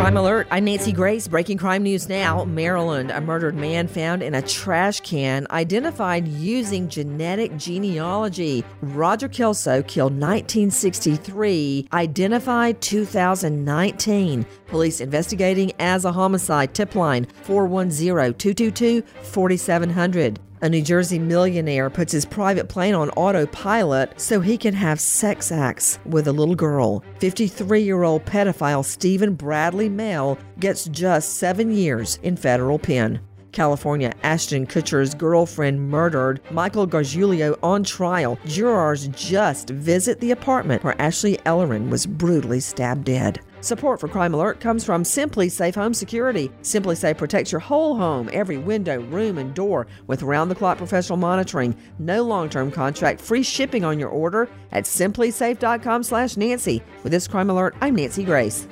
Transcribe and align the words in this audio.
Crime 0.00 0.16
Alert. 0.16 0.46
I'm 0.50 0.64
Nancy 0.64 0.92
Grace. 0.92 1.28
Breaking 1.28 1.58
crime 1.58 1.82
news 1.82 2.08
now. 2.08 2.46
Maryland. 2.46 3.10
A 3.10 3.20
murdered 3.20 3.54
man 3.54 3.86
found 3.86 4.22
in 4.22 4.34
a 4.34 4.40
trash 4.40 5.00
can, 5.00 5.46
identified 5.50 6.26
using 6.26 6.88
genetic 6.88 7.54
genealogy. 7.58 8.64
Roger 8.80 9.28
Kelso 9.28 9.82
killed 9.82 10.12
1963, 10.12 11.88
identified 11.92 12.80
2019. 12.80 14.46
Police 14.68 15.02
investigating 15.02 15.70
as 15.78 16.06
a 16.06 16.12
homicide. 16.12 16.72
Tip 16.72 16.94
line 16.94 17.26
410 17.42 18.32
222 18.38 19.02
4700. 19.22 20.40
A 20.62 20.68
New 20.68 20.82
Jersey 20.82 21.18
millionaire 21.18 21.88
puts 21.88 22.12
his 22.12 22.26
private 22.26 22.68
plane 22.68 22.94
on 22.94 23.08
autopilot 23.10 24.20
so 24.20 24.40
he 24.40 24.58
can 24.58 24.74
have 24.74 25.00
sex 25.00 25.50
acts 25.50 25.98
with 26.04 26.28
a 26.28 26.32
little 26.32 26.54
girl. 26.54 27.02
53 27.18 27.80
year 27.80 28.02
old 28.02 28.26
pedophile 28.26 28.84
Stephen 28.84 29.32
Bradley 29.32 29.88
Mell 29.90 30.38
gets 30.58 30.86
just 30.86 31.38
seven 31.38 31.72
years 31.72 32.18
in 32.22 32.36
federal 32.36 32.78
pen. 32.78 33.20
California 33.52 34.12
Ashton 34.22 34.66
Kutcher's 34.66 35.14
girlfriend 35.14 35.90
murdered, 35.90 36.40
Michael 36.50 36.86
Gargiulo 36.86 37.58
on 37.62 37.84
trial. 37.84 38.38
Jurors 38.46 39.08
just 39.08 39.70
visit 39.70 40.20
the 40.20 40.30
apartment 40.30 40.84
where 40.84 41.00
Ashley 41.00 41.38
Ellerin 41.44 41.90
was 41.90 42.06
brutally 42.06 42.60
stabbed 42.60 43.04
dead. 43.04 43.40
Support 43.62 44.00
for 44.00 44.08
Crime 44.08 44.32
Alert 44.32 44.58
comes 44.58 44.84
from 44.84 45.02
SimpliSafe 45.02 45.74
Home 45.74 45.92
Security. 45.92 46.50
SimpliSafe 46.62 47.18
protects 47.18 47.52
your 47.52 47.58
whole 47.58 47.94
home, 47.94 48.30
every 48.32 48.56
window, 48.56 49.00
room, 49.02 49.36
and 49.36 49.52
door 49.52 49.86
with 50.06 50.22
round 50.22 50.50
the 50.50 50.54
clock 50.54 50.78
professional 50.78 51.18
monitoring. 51.18 51.76
No 51.98 52.22
long 52.22 52.48
term 52.48 52.70
contract, 52.70 53.20
free 53.20 53.42
shipping 53.42 53.84
on 53.84 53.98
your 53.98 54.08
order 54.08 54.48
at 54.72 54.84
simplisafe.com 54.84 56.02
slash 56.04 56.38
Nancy. 56.38 56.82
With 57.02 57.12
this 57.12 57.28
Crime 57.28 57.50
Alert, 57.50 57.74
I'm 57.82 57.96
Nancy 57.96 58.24
Grace. 58.24 58.66